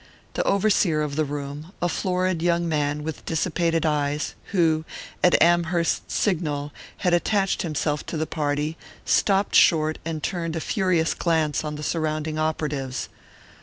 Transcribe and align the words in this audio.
The 0.33 0.41
overseer 0.45 1.03
of 1.03 1.15
the 1.15 1.25
room, 1.25 1.73
a 1.79 1.87
florid 1.87 2.41
young 2.41 2.67
man 2.67 3.03
with 3.03 3.23
dissipated 3.23 3.85
eyes, 3.85 4.33
who, 4.45 4.83
at 5.23 5.39
Amherst's 5.39 6.15
signal, 6.15 6.71
had 6.97 7.13
attached 7.13 7.61
himself 7.61 8.03
to 8.07 8.17
the 8.17 8.25
party, 8.25 8.77
stopped 9.05 9.53
short 9.53 9.99
and 10.03 10.23
turned 10.23 10.55
a 10.55 10.59
furious 10.59 11.13
glance 11.13 11.63
on 11.63 11.75
the 11.75 11.83
surrounding 11.83 12.39
operatives. 12.39 13.09